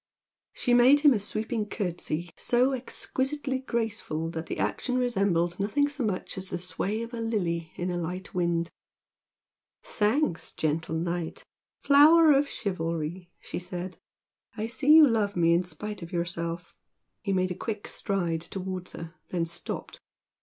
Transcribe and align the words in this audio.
She 0.53 0.73
made 0.73 1.01
him 1.01 1.13
a 1.13 1.19
sweeping 1.19 1.67
curtsy 1.69 2.31
so 2.35 2.71
exquisitely 2.73 3.59
graceful 3.59 4.31
that 4.31 4.47
the 4.47 4.57
action 4.57 4.97
resembled 4.97 5.59
nothing 5.59 5.87
so 5.89 6.03
much 6.03 6.39
as 6.39 6.49
the 6.49 6.57
sway 6.57 7.03
of 7.03 7.13
a 7.13 7.19
lily 7.21 7.71
in 7.75 7.91
a 7.91 7.97
light 7.97 8.33
wind. 8.33 8.71
"Thanks, 9.83 10.53
gentle 10.53 10.95
Knight! 10.95 11.43
flower 11.83 12.31
of 12.31 12.49
chivalry!" 12.49 13.29
she 13.41 13.59
said 13.59 13.97
"I 14.57 14.65
see 14.65 14.91
you 14.91 15.07
love 15.07 15.35
me 15.35 15.53
in 15.53 15.61
spite 15.63 16.01
of 16.01 16.11
yourself!" 16.11 16.73
He 17.21 17.31
made 17.31 17.51
a 17.51 17.53
quick 17.53 17.87
stride 17.87 18.41
towards 18.41 18.93
her, 18.93 19.13
then 19.29 19.45
stopped. 19.45 19.99